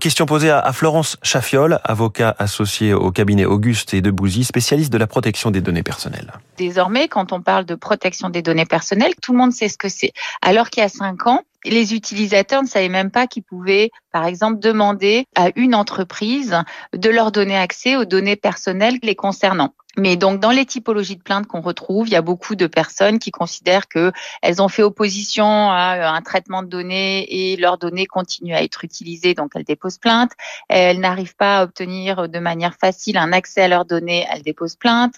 Question 0.00 0.26
posée 0.26 0.50
à 0.50 0.72
Florence 0.72 1.18
Chaffiol, 1.22 1.80
avocat 1.84 2.34
associé 2.38 2.94
au 2.94 3.10
cabinet 3.10 3.44
Auguste 3.44 3.94
et 3.94 4.00
de 4.00 4.10
Bouzy, 4.10 4.44
spécialiste 4.44 4.92
de 4.92 4.98
la 4.98 5.06
protection 5.06 5.50
des 5.50 5.60
données 5.60 5.82
personnelles 5.82 6.32
désormais, 6.62 6.81
quand 7.08 7.32
on 7.32 7.42
parle 7.42 7.64
de 7.64 7.74
protection 7.74 8.30
des 8.30 8.42
données 8.42 8.66
personnelles, 8.66 9.14
tout 9.20 9.32
le 9.32 9.38
monde 9.38 9.52
sait 9.52 9.68
ce 9.68 9.78
que 9.78 9.88
c'est. 9.88 10.12
Alors 10.40 10.70
qu'il 10.70 10.82
y 10.82 10.86
a 10.86 10.88
cinq 10.88 11.26
ans, 11.26 11.42
les 11.64 11.94
utilisateurs 11.94 12.62
ne 12.62 12.68
savaient 12.68 12.88
même 12.88 13.10
pas 13.10 13.26
qu'ils 13.26 13.44
pouvaient, 13.44 13.90
par 14.10 14.26
exemple, 14.26 14.58
demander 14.58 15.26
à 15.36 15.50
une 15.54 15.74
entreprise 15.74 16.56
de 16.92 17.10
leur 17.10 17.30
donner 17.30 17.56
accès 17.56 17.96
aux 17.96 18.04
données 18.04 18.36
personnelles 18.36 18.98
les 19.02 19.14
concernant. 19.14 19.74
Mais 19.99 20.16
donc 20.16 20.40
dans 20.40 20.50
les 20.50 20.64
typologies 20.64 21.16
de 21.16 21.22
plaintes 21.22 21.46
qu'on 21.46 21.61
retrouve, 21.61 22.08
il 22.08 22.12
y 22.12 22.16
a 22.16 22.22
beaucoup 22.22 22.54
de 22.54 22.66
personnes 22.66 23.18
qui 23.18 23.30
considèrent 23.30 23.88
que 23.88 24.11
elles 24.40 24.62
ont 24.62 24.68
fait 24.68 24.82
opposition 24.82 25.70
à 25.70 26.14
un 26.14 26.22
traitement 26.22 26.62
de 26.62 26.68
données 26.68 27.52
et 27.52 27.56
leurs 27.56 27.76
données 27.76 28.06
continuent 28.06 28.54
à 28.54 28.62
être 28.62 28.84
utilisées, 28.84 29.34
donc 29.34 29.52
elles 29.54 29.64
déposent 29.64 29.99
plainte. 29.99 30.32
Elles 30.68 30.99
n'arrivent 31.00 31.37
pas 31.37 31.58
à 31.58 31.64
obtenir 31.64 32.28
de 32.28 32.38
manière 32.38 32.75
facile 32.80 33.18
un 33.18 33.32
accès 33.32 33.62
à 33.62 33.68
leurs 33.68 33.84
données, 33.84 34.26
elles 34.30 34.42
déposent 34.42 34.76
plainte. 34.76 35.14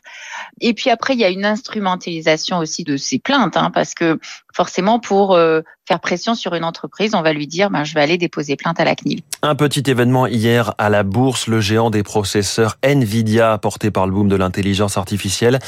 Et 0.61 0.75
puis 0.75 0.91
après, 0.91 1.15
il 1.15 1.21
y 1.21 1.25
a 1.25 1.31
une 1.31 1.45
instrumentalisation 1.45 2.59
aussi 2.59 2.83
de 2.83 2.97
ces 2.97 3.21
plaintes, 3.21 3.57
hein, 3.57 3.71
parce 3.71 3.95
que 3.95 4.19
forcément 4.53 4.99
pour 4.99 5.35
euh, 5.35 5.61
faire 5.87 6.01
pression 6.01 6.35
sur 6.35 6.55
une 6.55 6.65
entreprise, 6.65 7.15
on 7.15 7.21
va 7.21 7.33
lui 7.33 7.47
dire 7.47 7.71
ben, 7.71 7.85
je 7.85 7.95
vais 7.95 8.01
aller 8.01 8.17
déposer 8.17 8.57
plainte 8.57 8.81
à 8.81 8.85
la 8.85 8.95
CNIL. 8.95 9.21
Un 9.43 9.55
petit 9.55 9.83
événement 9.87 10.27
hier 10.27 10.75
à 10.79 10.89
la 10.89 11.03
bourse, 11.03 11.47
le 11.47 11.61
géant 11.61 11.91
des 11.91 12.03
processeurs 12.03 12.77
Nvidia, 12.83 13.59
porté 13.59 13.91
par 13.91 14.07
le 14.07 14.13
boom 14.13 14.29
de 14.29 14.37
l'intelligence 14.37 14.97
artificielle 14.97 15.59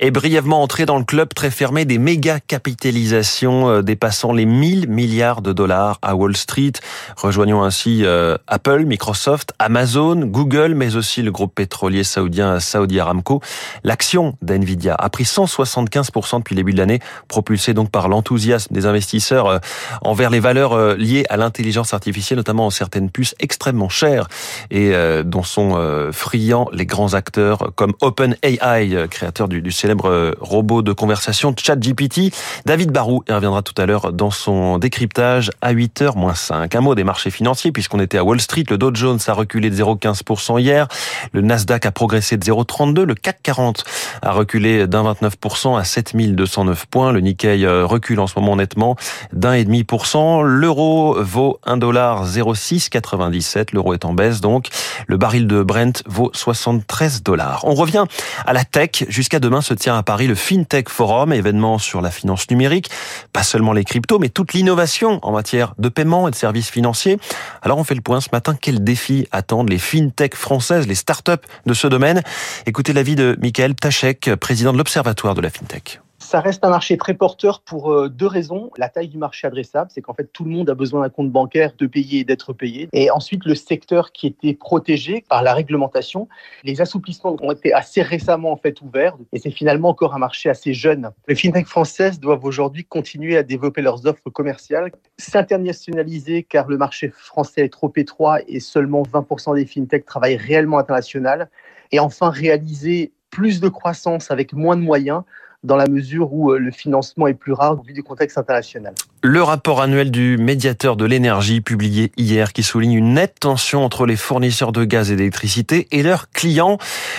est 0.00 0.10
brièvement 0.10 0.62
entré 0.62 0.86
dans 0.86 0.98
le 0.98 1.04
club 1.04 1.34
très 1.34 1.50
fermé 1.50 1.84
des 1.84 1.98
méga 1.98 2.40
capitalisations 2.40 3.68
euh, 3.68 3.82
dépassant 3.82 4.32
les 4.32 4.46
1000 4.46 4.88
milliards 4.88 5.42
de 5.42 5.52
dollars 5.52 5.98
à 6.00 6.14
Wall 6.14 6.36
Street, 6.36 6.72
rejoignant 7.16 7.62
ainsi 7.62 8.04
euh, 8.04 8.38
Apple, 8.46 8.84
Microsoft, 8.86 9.52
Amazon, 9.58 10.16
Google, 10.24 10.74
mais 10.74 10.96
aussi 10.96 11.20
le 11.20 11.30
groupe 11.30 11.54
pétrolier 11.54 12.04
saoudien 12.04 12.58
Saudi 12.60 13.00
Aramco. 13.00 13.42
L'action 13.84 14.36
d'Nvidia 14.40 14.94
a 14.98 15.10
pris 15.10 15.24
175% 15.24 16.38
depuis 16.38 16.54
le 16.54 16.60
début 16.60 16.72
de 16.72 16.78
l'année, 16.78 17.00
propulsée 17.28 17.74
donc 17.74 17.90
par 17.90 18.08
l'enthousiasme 18.08 18.72
des 18.72 18.86
investisseurs 18.86 19.57
euh, 19.58 19.98
envers 20.02 20.30
les 20.30 20.40
valeurs 20.40 20.96
liées 20.96 21.24
à 21.28 21.36
l'intelligence 21.36 21.94
artificielle, 21.94 22.38
notamment 22.38 22.70
certaines 22.70 23.10
puces 23.10 23.34
extrêmement 23.38 23.88
chères 23.88 24.28
et 24.70 24.92
dont 25.24 25.42
sont 25.42 25.76
friands 26.12 26.68
les 26.72 26.86
grands 26.86 27.14
acteurs 27.14 27.72
comme 27.74 27.94
OpenAI, 28.00 29.08
créateur 29.10 29.48
du, 29.48 29.70
célèbre 29.70 30.34
robot 30.40 30.82
de 30.82 30.92
conversation 30.92 31.54
ChatGPT. 31.56 32.32
David 32.66 32.90
Barou 32.90 33.22
y 33.28 33.32
reviendra 33.32 33.62
tout 33.62 33.80
à 33.80 33.86
l'heure 33.86 34.12
dans 34.12 34.30
son 34.30 34.78
décryptage 34.78 35.50
à 35.60 35.72
8h-5. 35.72 36.76
Un 36.76 36.80
mot 36.80 36.94
des 36.94 37.04
marchés 37.04 37.30
financiers 37.30 37.72
puisqu'on 37.72 38.00
était 38.00 38.18
à 38.18 38.24
Wall 38.24 38.40
Street. 38.40 38.64
Le 38.68 38.78
Dow 38.78 38.94
Jones 38.94 39.18
a 39.26 39.32
reculé 39.32 39.70
de 39.70 39.76
0,15% 39.76 40.60
hier. 40.60 40.88
Le 41.32 41.40
Nasdaq 41.40 41.86
a 41.86 41.92
progressé 41.92 42.36
de 42.36 42.44
0,32. 42.44 43.02
Le 43.02 43.14
CAC 43.14 43.40
40 43.42 43.84
a 44.22 44.32
reculé 44.32 44.86
d'un 44.86 45.02
29% 45.04 45.78
à 45.78 45.84
7209 45.84 46.86
points. 46.86 47.12
Le 47.12 47.20
Nikkei 47.20 47.64
euh, 47.64 47.86
recule 47.86 48.20
en 48.20 48.26
ce 48.26 48.38
moment 48.38 48.56
nettement 48.56 48.96
d'un 49.32 49.47
et 49.52 49.64
demi 49.64 49.84
pour 49.84 50.06
cent. 50.06 50.42
L'euro 50.42 51.22
vaut 51.22 51.60
1,0697. 51.66 53.68
L'euro 53.72 53.94
est 53.94 54.04
en 54.04 54.12
baisse 54.12 54.40
donc. 54.40 54.68
Le 55.06 55.16
baril 55.16 55.46
de 55.46 55.62
Brent 55.62 56.02
vaut 56.06 56.30
73 56.34 57.22
dollars. 57.22 57.64
On 57.64 57.74
revient 57.74 58.04
à 58.46 58.52
la 58.52 58.64
tech. 58.64 59.04
Jusqu'à 59.08 59.40
demain 59.40 59.60
se 59.60 59.74
tient 59.74 59.96
à 59.96 60.02
Paris 60.02 60.26
le 60.26 60.34
FinTech 60.34 60.88
Forum, 60.88 61.32
événement 61.32 61.78
sur 61.78 62.00
la 62.00 62.10
finance 62.10 62.50
numérique. 62.50 62.90
Pas 63.32 63.42
seulement 63.42 63.72
les 63.72 63.84
cryptos, 63.84 64.18
mais 64.18 64.28
toute 64.28 64.52
l'innovation 64.52 65.18
en 65.22 65.32
matière 65.32 65.74
de 65.78 65.88
paiement 65.88 66.28
et 66.28 66.30
de 66.30 66.36
services 66.36 66.70
financiers. 66.70 67.18
Alors 67.62 67.78
on 67.78 67.84
fait 67.84 67.94
le 67.94 68.00
point 68.00 68.20
ce 68.20 68.28
matin. 68.32 68.54
Quels 68.60 68.82
défis 68.82 69.28
attendent 69.32 69.70
les 69.70 69.78
FinTech 69.78 70.34
françaises, 70.34 70.86
les 70.86 70.94
startups 70.94 71.32
de 71.66 71.74
ce 71.74 71.86
domaine? 71.86 72.22
Écoutez 72.66 72.92
l'avis 72.92 73.14
de 73.14 73.36
Michael 73.40 73.74
Tachek, 73.74 74.34
président 74.36 74.72
de 74.72 74.78
l'Observatoire 74.78 75.34
de 75.34 75.40
la 75.40 75.50
FinTech. 75.50 76.00
Ça 76.28 76.40
reste 76.40 76.62
un 76.62 76.68
marché 76.68 76.98
très 76.98 77.14
porteur 77.14 77.62
pour 77.62 77.90
euh, 77.90 78.10
deux 78.10 78.26
raisons. 78.26 78.70
La 78.76 78.90
taille 78.90 79.08
du 79.08 79.16
marché 79.16 79.46
adressable, 79.46 79.90
c'est 79.90 80.02
qu'en 80.02 80.12
fait 80.12 80.30
tout 80.30 80.44
le 80.44 80.50
monde 80.50 80.68
a 80.68 80.74
besoin 80.74 81.00
d'un 81.00 81.08
compte 81.08 81.32
bancaire, 81.32 81.72
de 81.78 81.86
payer 81.86 82.20
et 82.20 82.24
d'être 82.24 82.52
payé. 82.52 82.90
Et 82.92 83.10
ensuite 83.10 83.46
le 83.46 83.54
secteur 83.54 84.12
qui 84.12 84.26
était 84.26 84.52
protégé 84.52 85.24
par 85.26 85.42
la 85.42 85.54
réglementation. 85.54 86.28
Les 86.64 86.82
assouplissements 86.82 87.34
ont 87.40 87.52
été 87.52 87.72
assez 87.72 88.02
récemment 88.02 88.52
en 88.52 88.58
fait 88.58 88.82
ouverts 88.82 89.16
et 89.32 89.38
c'est 89.38 89.50
finalement 89.50 89.88
encore 89.88 90.14
un 90.14 90.18
marché 90.18 90.50
assez 90.50 90.74
jeune. 90.74 91.12
Les 91.28 91.34
fintech 91.34 91.66
françaises 91.66 92.20
doivent 92.20 92.44
aujourd'hui 92.44 92.84
continuer 92.84 93.38
à 93.38 93.42
développer 93.42 93.80
leurs 93.80 94.04
offres 94.04 94.28
commerciales, 94.28 94.92
s'internationaliser 95.16 96.42
car 96.42 96.68
le 96.68 96.76
marché 96.76 97.08
français 97.08 97.62
est 97.62 97.72
trop 97.72 97.90
étroit 97.96 98.40
et 98.46 98.60
seulement 98.60 99.02
20% 99.02 99.54
des 99.54 99.64
fintech 99.64 100.04
travaillent 100.04 100.36
réellement 100.36 100.76
international. 100.76 101.48
Et 101.90 102.00
enfin 102.00 102.28
réaliser 102.28 103.12
plus 103.30 103.60
de 103.60 103.70
croissance 103.70 104.30
avec 104.30 104.52
moins 104.52 104.76
de 104.76 104.82
moyens 104.82 105.22
dans 105.64 105.76
la 105.76 105.88
mesure 105.88 106.32
où 106.32 106.52
euh, 106.52 106.58
le 106.58 106.70
financement 106.70 107.26
est 107.26 107.34
plus 107.34 107.52
rare 107.52 107.82
vu 107.82 107.92
du 107.92 108.02
contexte 108.02 108.38
international. 108.38 108.94
Le 109.22 109.42
rapport 109.42 109.82
annuel 109.82 110.10
du 110.10 110.38
médiateur 110.38 110.96
de 110.96 111.04
l'énergie 111.04 111.60
publié 111.60 112.12
hier 112.16 112.52
qui 112.52 112.62
souligne 112.62 112.92
une 112.92 113.14
nette 113.14 113.40
tension 113.40 113.84
entre 113.84 114.06
les 114.06 114.16
fournisseurs 114.16 114.72
de 114.72 114.84
gaz 114.84 115.10
et 115.10 115.16
d'électricité 115.16 115.88
et 115.90 116.02
leurs 116.02 116.30
clients. 116.30 116.78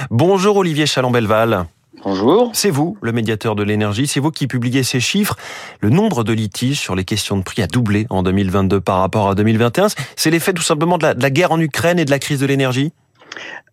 Bonjour 0.09 0.57
Olivier 0.57 0.85
Chalambelval. 0.85 1.65
Bonjour. 2.05 2.51
C'est 2.53 2.69
vous, 2.69 2.97
le 3.01 3.11
médiateur 3.11 3.55
de 3.55 3.63
l'énergie, 3.63 4.07
c'est 4.07 4.21
vous 4.21 4.31
qui 4.31 4.47
publiez 4.47 4.83
ces 4.83 5.01
chiffres. 5.01 5.35
Le 5.81 5.89
nombre 5.89 6.23
de 6.23 6.31
litiges 6.31 6.79
sur 6.79 6.95
les 6.95 7.03
questions 7.03 7.35
de 7.35 7.43
prix 7.43 7.61
a 7.61 7.67
doublé 7.67 8.07
en 8.09 8.23
2022 8.23 8.79
par 8.79 8.99
rapport 8.99 9.29
à 9.29 9.35
2021. 9.35 9.87
C'est 10.15 10.29
l'effet 10.29 10.53
tout 10.53 10.61
simplement 10.61 10.97
de 10.97 11.03
la, 11.03 11.13
de 11.13 11.21
la 11.21 11.29
guerre 11.29 11.51
en 11.51 11.59
Ukraine 11.59 11.99
et 11.99 12.05
de 12.05 12.11
la 12.11 12.19
crise 12.19 12.39
de 12.39 12.45
l'énergie? 12.45 12.93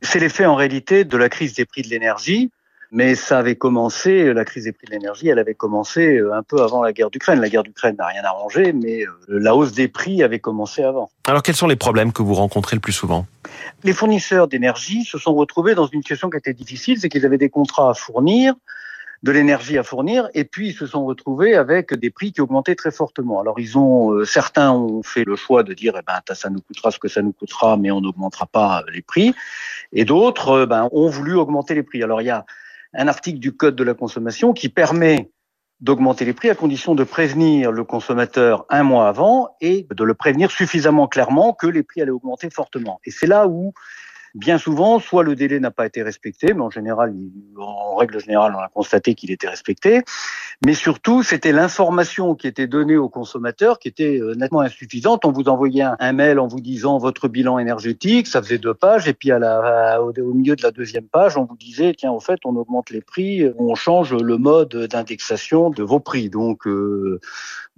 C'est 0.02 0.18
l'effet 0.18 0.44
en 0.44 0.56
réalité 0.56 1.04
de 1.04 1.16
la 1.16 1.28
crise 1.28 1.54
des 1.54 1.64
prix 1.64 1.82
de 1.82 1.88
l'énergie 1.88 2.50
mais 2.96 3.14
ça 3.14 3.40
avait 3.40 3.56
commencé, 3.56 4.32
la 4.32 4.46
crise 4.46 4.64
des 4.64 4.72
prix 4.72 4.86
de 4.86 4.92
l'énergie, 4.92 5.28
elle 5.28 5.38
avait 5.38 5.54
commencé 5.54 6.16
euh, 6.16 6.32
un 6.34 6.42
peu 6.42 6.62
avant 6.62 6.82
la 6.82 6.94
guerre 6.94 7.10
d'Ukraine. 7.10 7.42
La 7.42 7.50
guerre 7.50 7.62
d'Ukraine 7.62 7.94
n'a 7.98 8.06
rien 8.06 8.24
arrangé, 8.24 8.72
mais 8.72 9.02
euh, 9.02 9.10
la 9.28 9.54
hausse 9.54 9.72
des 9.72 9.86
prix 9.86 10.22
avait 10.22 10.38
commencé 10.38 10.82
avant. 10.82 11.10
Alors 11.26 11.42
quels 11.42 11.56
sont 11.56 11.66
les 11.66 11.76
problèmes 11.76 12.10
que 12.10 12.22
vous 12.22 12.32
rencontrez 12.32 12.74
le 12.74 12.80
plus 12.80 12.94
souvent? 12.94 13.26
Les 13.84 13.92
fournisseurs 13.92 14.48
d'énergie 14.48 15.04
se 15.04 15.18
sont 15.18 15.34
retrouvés 15.34 15.74
dans 15.74 15.86
une 15.86 16.00
situation 16.00 16.30
qui 16.30 16.38
était 16.38 16.54
difficile, 16.54 16.98
c'est 16.98 17.10
qu'ils 17.10 17.26
avaient 17.26 17.36
des 17.36 17.50
contrats 17.50 17.90
à 17.90 17.92
fournir, 17.92 18.54
de 19.22 19.30
l'énergie 19.30 19.76
à 19.76 19.82
fournir, 19.82 20.30
et 20.32 20.44
puis 20.44 20.70
ils 20.70 20.74
se 20.74 20.86
sont 20.86 21.04
retrouvés 21.04 21.54
avec 21.54 21.92
des 21.92 22.08
prix 22.08 22.32
qui 22.32 22.40
augmentaient 22.40 22.76
très 22.76 22.92
fortement. 22.92 23.40
Alors 23.40 23.60
ils 23.60 23.76
ont, 23.76 24.12
euh, 24.12 24.24
certains 24.24 24.72
ont 24.72 25.02
fait 25.02 25.24
le 25.24 25.36
choix 25.36 25.64
de 25.64 25.74
dire, 25.74 25.92
eh 25.98 26.02
ben 26.06 26.34
ça 26.34 26.48
nous 26.48 26.62
coûtera 26.62 26.90
ce 26.90 26.98
que 26.98 27.08
ça 27.08 27.20
nous 27.20 27.32
coûtera, 27.32 27.76
mais 27.76 27.90
on 27.90 28.00
n'augmentera 28.00 28.46
pas 28.46 28.84
les 28.90 29.02
prix, 29.02 29.34
et 29.92 30.06
d'autres, 30.06 30.64
ben, 30.64 30.88
ont 30.92 31.10
voulu 31.10 31.34
augmenter 31.34 31.74
les 31.74 31.82
prix. 31.82 32.02
Alors 32.02 32.22
il 32.22 32.28
y 32.28 32.30
a 32.30 32.46
un 32.96 33.08
article 33.08 33.38
du 33.38 33.56
Code 33.56 33.76
de 33.76 33.84
la 33.84 33.94
consommation 33.94 34.52
qui 34.52 34.68
permet 34.68 35.30
d'augmenter 35.80 36.24
les 36.24 36.32
prix 36.32 36.48
à 36.48 36.54
condition 36.54 36.94
de 36.94 37.04
prévenir 37.04 37.70
le 37.70 37.84
consommateur 37.84 38.64
un 38.70 38.82
mois 38.82 39.08
avant 39.08 39.54
et 39.60 39.86
de 39.94 40.04
le 40.04 40.14
prévenir 40.14 40.50
suffisamment 40.50 41.06
clairement 41.06 41.52
que 41.52 41.66
les 41.66 41.82
prix 41.82 42.00
allaient 42.00 42.10
augmenter 42.10 42.48
fortement. 42.50 42.98
Et 43.04 43.10
c'est 43.10 43.26
là 43.26 43.46
où 43.46 43.74
Bien 44.36 44.58
souvent, 44.58 44.98
soit 44.98 45.22
le 45.22 45.34
délai 45.34 45.60
n'a 45.60 45.70
pas 45.70 45.86
été 45.86 46.02
respecté, 46.02 46.52
mais 46.52 46.60
en 46.60 46.68
général, 46.68 47.14
en 47.58 47.94
règle 47.96 48.20
générale, 48.20 48.52
on 48.54 48.60
a 48.60 48.68
constaté 48.68 49.14
qu'il 49.14 49.30
était 49.30 49.48
respecté. 49.48 50.02
Mais 50.64 50.74
surtout, 50.74 51.22
c'était 51.22 51.52
l'information 51.52 52.34
qui 52.34 52.46
était 52.46 52.66
donnée 52.66 52.98
aux 52.98 53.08
consommateurs 53.08 53.78
qui 53.78 53.88
était 53.88 54.20
euh, 54.20 54.34
nettement 54.34 54.60
insuffisante. 54.60 55.24
On 55.24 55.32
vous 55.32 55.48
envoyait 55.48 55.86
un, 55.98 56.12
mail 56.12 56.38
en 56.38 56.48
vous 56.48 56.60
disant 56.60 56.98
votre 56.98 57.28
bilan 57.28 57.58
énergétique, 57.58 58.26
ça 58.26 58.42
faisait 58.42 58.58
deux 58.58 58.74
pages, 58.74 59.08
et 59.08 59.14
puis 59.14 59.32
au, 59.32 60.34
milieu 60.34 60.54
de 60.54 60.62
la 60.62 60.70
deuxième 60.70 61.08
page, 61.08 61.38
on 61.38 61.44
vous 61.44 61.56
disait 61.56 61.94
tiens, 61.96 62.12
au 62.12 62.20
fait, 62.20 62.40
on 62.44 62.56
augmente 62.56 62.90
les 62.90 63.00
prix, 63.00 63.42
on 63.58 63.74
change 63.74 64.12
le 64.12 64.36
mode 64.36 64.76
d'indexation 64.90 65.70
de 65.70 65.82
vos 65.82 65.98
prix. 66.00 66.28
Donc, 66.28 66.66
euh, 66.66 67.20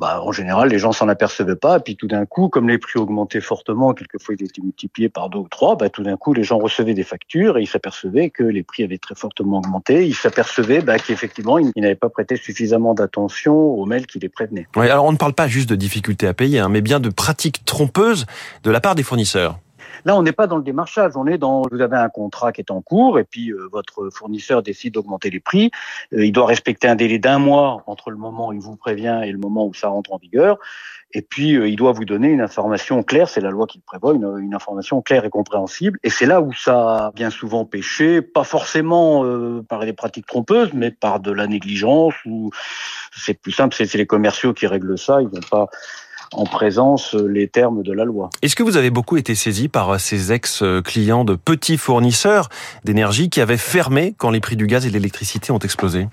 bah, 0.00 0.21
en 0.23 0.33
général, 0.33 0.71
les 0.71 0.79
gens 0.79 0.93
s'en 0.93 1.09
apercevaient 1.09 1.57
pas. 1.57 1.77
Et 1.77 1.81
puis 1.81 1.97
tout 1.97 2.09
d'un 2.09 2.27
coup, 2.27 2.49
comme 2.49 2.69
les 2.69 2.79
prix 2.79 2.99
augmentaient 2.99 3.41
fortement, 3.41 3.95
quelquefois 3.95 4.35
ils 4.38 4.45
étaient 4.45 4.62
multipliés 4.62 5.09
par 5.09 5.29
deux 5.31 5.38
ou 5.38 5.49
trois, 5.49 5.77
bah, 5.77 5.88
tout 5.88 6.03
d'un 6.03 6.17
coup, 6.17 6.33
les 6.33 6.48
gens 6.49 6.59
recevaient 6.59 6.95
des 6.95 7.05
factures 7.05 7.59
et 7.59 7.62
ils 7.62 7.67
s'apercevaient 7.67 8.31
que 8.31 8.43
les 8.43 8.62
prix 8.62 8.83
avaient 8.83 8.99
très 8.99 9.14
fortement 9.14 9.59
augmenté. 9.59 10.07
Ils 10.07 10.14
s'apercevaient 10.14 10.81
bah, 10.81 10.99
qu'effectivement, 10.99 11.59
ils 11.59 11.71
n'avaient 11.76 11.95
pas 11.95 12.09
prêté 12.09 12.37
suffisamment 12.37 12.95
d'attention 12.95 13.55
aux 13.55 13.87
mails 13.87 14.07
qui 14.07 14.19
les 14.19 14.28
prévenaient. 14.28 14.67
Alors 14.76 15.05
on 15.05 15.12
ne 15.12 15.17
parle 15.17 15.35
pas 15.35 15.49
juste 15.49 15.69
de 15.69 15.76
difficultés 15.76 16.26
à 16.26 16.35
payer, 16.35 16.59
hein, 16.59 16.69
mais 16.69 16.81
bien 16.81 17.00
de 17.00 17.11
pratiques 17.11 17.64
trompeuses 17.64 18.26
de 18.64 18.71
la 18.71 18.81
part 18.81 18.95
des 18.95 19.02
fournisseurs. 19.02 19.59
Là, 20.04 20.16
on 20.16 20.23
n'est 20.23 20.33
pas 20.33 20.47
dans 20.47 20.57
le 20.57 20.62
démarchage, 20.62 21.12
on 21.16 21.26
est 21.26 21.38
dans, 21.38 21.62
vous 21.71 21.80
avez 21.80 21.97
un 21.97 22.09
contrat 22.09 22.52
qui 22.52 22.61
est 22.61 22.71
en 22.71 22.80
cours 22.80 23.18
et 23.18 23.25
puis 23.25 23.50
euh, 23.50 23.68
votre 23.73 24.11
fournisseur 24.11 24.62
décide 24.62 24.95
d'augmenter 24.95 25.30
les 25.30 25.40
prix. 25.40 25.71
Euh, 26.12 26.25
il 26.25 26.33
doit 26.33 26.47
respecter 26.47 26.88
un 26.88 26.97
délai 26.97 27.18
d'un 27.18 27.38
mois 27.38 27.83
entre 27.87 28.11
le 28.11 28.16
moment 28.16 28.49
où 28.49 28.52
il 28.52 28.61
vous 28.61 28.76
prévient 28.76 29.21
et 29.25 29.33
le 29.33 29.38
moment 29.38 29.66
où 29.66 29.75
ça 29.75 29.88
rentre 29.88 30.12
en 30.12 30.18
vigueur. 30.18 30.59
Et 31.14 31.23
puis, 31.23 31.57
euh, 31.57 31.68
il 31.68 31.76
doit 31.76 31.92
vous 31.92 32.04
donner 32.04 32.28
une 32.28 32.42
information 32.42 33.02
claire, 33.02 33.30
c'est 33.30 33.40
la 33.40 33.50
loi 33.50 33.66
qui 33.66 33.78
le 33.78 33.83
prévoit, 33.87 34.12
une, 34.12 34.54
information 34.54 35.00
claire 35.00 35.25
et 35.25 35.30
compréhensible. 35.30 35.99
Et 36.02 36.11
c'est 36.11 36.26
là 36.26 36.40
où 36.42 36.52
ça 36.52 37.07
a 37.07 37.11
bien 37.12 37.30
souvent 37.30 37.64
péché, 37.64 38.21
pas 38.21 38.45
forcément 38.45 39.25
par 39.68 39.80
des 39.80 39.92
pratiques 39.92 40.26
trompeuses, 40.26 40.73
mais 40.75 40.90
par 40.90 41.21
de 41.21 41.30
la 41.30 41.47
négligence, 41.47 42.14
ou 42.26 42.50
c'est 43.16 43.35
plus 43.35 43.52
simple, 43.52 43.75
c'est 43.75 43.95
les 43.95 44.07
commerciaux 44.07 44.52
qui 44.52 44.66
règlent 44.66 44.99
ça, 44.99 45.23
ils 45.23 45.28
vont 45.28 45.40
pas 45.50 45.68
en 46.32 46.44
présence 46.44 47.14
euh, 47.14 47.26
les 47.26 47.49
termes 47.49 47.82
de 47.82 47.92
la 47.92 48.04
loi. 48.04 48.30
Est-ce 48.42 48.56
que 48.56 48.62
vous 48.62 48.76
avez 48.76 48.90
beaucoup 48.90 49.16
été 49.16 49.35
saisi 49.35 49.68
par 49.68 49.90
euh, 49.90 49.99
ces 49.99 50.32
ex-clients 50.32 51.25
de 51.25 51.35
petits 51.35 51.78
fournisseurs 51.78 52.49
d'énergie 52.85 53.30
qui 53.30 53.40
avaient 53.40 53.56
fermé 53.56 54.14
quand 54.18 54.30
les 54.30 54.40
prix 54.40 54.56
du 54.56 54.66
gaz 54.66 54.87
et 54.87 54.88
de 54.88 54.94
l'électricité 54.94 55.52
ont 55.52 55.58
explosé? 55.58 56.08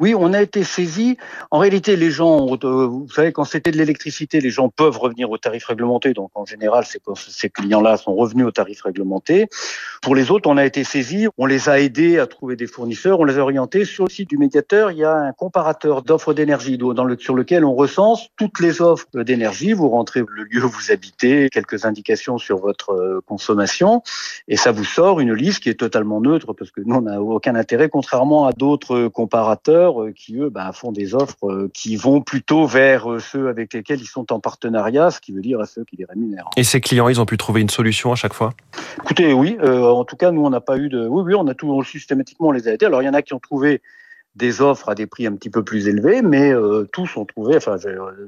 Oui, 0.00 0.14
on 0.16 0.32
a 0.32 0.42
été 0.42 0.64
saisi. 0.64 1.16
En 1.50 1.58
réalité, 1.58 1.96
les 1.96 2.10
gens, 2.10 2.46
euh, 2.64 2.86
vous 2.86 3.08
savez, 3.10 3.32
quand 3.32 3.44
c'était 3.44 3.70
de 3.70 3.76
l'électricité, 3.76 4.40
les 4.40 4.50
gens 4.50 4.68
peuvent 4.68 4.98
revenir 4.98 5.30
au 5.30 5.38
tarif 5.38 5.66
réglementé. 5.66 6.12
Donc, 6.12 6.30
en 6.34 6.44
général, 6.44 6.84
ces 7.16 7.50
clients-là 7.50 7.96
sont 7.96 8.14
revenus 8.14 8.46
au 8.46 8.50
tarif 8.50 8.82
réglementé. 8.82 9.48
Pour 10.02 10.14
les 10.14 10.30
autres, 10.30 10.48
on 10.48 10.56
a 10.56 10.64
été 10.64 10.84
saisi. 10.84 11.28
On 11.38 11.46
les 11.46 11.68
a 11.68 11.80
aidés 11.80 12.18
à 12.18 12.26
trouver 12.26 12.56
des 12.56 12.66
fournisseurs. 12.66 13.20
On 13.20 13.24
les 13.24 13.38
a 13.38 13.42
orientés 13.42 13.84
sur 13.84 14.04
le 14.04 14.10
site 14.10 14.28
du 14.28 14.38
médiateur. 14.38 14.90
Il 14.90 14.98
y 14.98 15.04
a 15.04 15.14
un 15.14 15.32
comparateur 15.32 16.02
d'offres 16.02 16.34
d'énergie 16.34 16.78
sur 17.18 17.34
lequel 17.34 17.64
on 17.64 17.74
recense 17.74 18.28
toutes 18.36 18.60
les 18.60 18.82
offres 18.82 19.06
d'énergie. 19.14 19.72
Vous 19.72 19.88
rentrez 19.88 20.20
le 20.26 20.44
lieu 20.44 20.64
où 20.64 20.68
vous 20.68 20.90
habitez, 20.90 21.48
quelques 21.50 21.84
indications 21.84 22.38
sur 22.38 22.58
votre 22.58 22.90
euh, 22.90 23.20
consommation, 23.26 24.02
et 24.48 24.56
ça 24.56 24.72
vous 24.72 24.84
sort 24.84 25.20
une 25.20 25.32
liste 25.32 25.60
qui 25.60 25.68
est 25.68 25.78
totalement 25.78 26.20
neutre 26.20 26.52
parce 26.52 26.70
que 26.70 26.80
nous, 26.84 26.96
on 26.96 27.02
n'a 27.02 27.20
aucun 27.20 27.54
intérêt, 27.54 27.88
contrairement 27.88 28.46
à 28.46 28.52
d'autres 28.52 29.08
comparateurs 29.08 29.63
opérateurs 29.68 30.14
qui, 30.14 30.36
eux, 30.36 30.50
bah, 30.50 30.70
font 30.72 30.92
des 30.92 31.14
offres 31.14 31.68
qui 31.72 31.96
vont 31.96 32.20
plutôt 32.20 32.66
vers 32.66 33.20
ceux 33.20 33.48
avec 33.48 33.72
lesquels 33.72 34.00
ils 34.00 34.06
sont 34.06 34.32
en 34.32 34.40
partenariat, 34.40 35.10
ce 35.10 35.20
qui 35.20 35.32
veut 35.32 35.40
dire 35.40 35.60
à 35.60 35.66
ceux 35.66 35.84
qui 35.84 35.96
les 35.96 36.04
rémunèrent. 36.04 36.50
Et 36.56 36.64
ces 36.64 36.80
clients, 36.80 37.08
ils 37.08 37.20
ont 37.20 37.26
pu 37.26 37.36
trouver 37.36 37.60
une 37.60 37.70
solution 37.70 38.12
à 38.12 38.16
chaque 38.16 38.34
fois? 38.34 38.52
Écoutez, 39.02 39.32
oui. 39.32 39.56
en 39.62 40.04
tout 40.04 40.16
cas, 40.16 40.30
nous, 40.30 40.44
on 40.44 40.50
n'a 40.50 40.60
pas 40.60 40.76
eu 40.76 40.88
de... 40.88 41.06
Oui, 41.06 41.22
oui, 41.26 41.34
on 41.34 41.46
a 41.46 41.54
tout 41.54 41.82
systématiquement, 41.84 42.48
on 42.48 42.52
les 42.52 42.68
a 42.68 42.72
aidés. 42.72 42.86
Alors, 42.86 43.02
il 43.02 43.06
y 43.06 43.08
en 43.08 43.14
a 43.14 43.22
qui 43.22 43.34
ont 43.34 43.40
trouvé 43.40 43.82
des 44.36 44.60
offres 44.60 44.88
à 44.88 44.94
des 44.94 45.06
prix 45.06 45.26
un 45.26 45.34
petit 45.34 45.50
peu 45.50 45.62
plus 45.62 45.88
élevés, 45.88 46.22
mais 46.22 46.52
euh, 46.52 46.88
tous 46.92 47.16
ont 47.16 47.24
trouvé, 47.24 47.56
enfin 47.56 47.76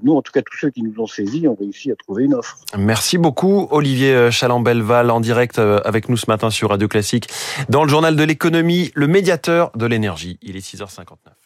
nous 0.03 0.15
en 0.15 0.23
tout 0.23 0.33
cas 0.33 0.43
tous 0.43 0.57
ceux 0.57 0.71
qui 0.71 0.83
nous 0.83 0.95
ont 1.03 1.07
saisis 1.07 1.49
ont 1.49 1.57
réussi 1.59 1.91
à 1.91 1.97
trouver 1.97 2.25
une 2.25 2.35
offre. 2.35 2.59
Merci 2.77 3.19
beaucoup 3.19 3.69
Olivier 3.71 4.31
Chalambelval 4.31 5.11
en 5.11 5.21
direct 5.21 5.59
euh, 5.59 5.81
avec 5.85 6.09
nous 6.09 6.17
ce 6.17 6.27
matin 6.29 6.51
sur 6.51 6.71
Radio 6.71 6.89
Classique 6.89 7.29
dans 7.69 7.83
le 7.83 7.89
journal 7.89 8.17
de 8.17 8.25
l'économie, 8.25 8.93
le 8.95 9.07
médiateur 9.07 9.71
de 9.75 9.87
l'énergie. 9.87 10.39
Il 10.43 10.57
est 10.57 10.65
6h59. 10.65 11.46